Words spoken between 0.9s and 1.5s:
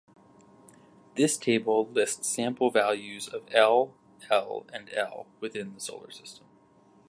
This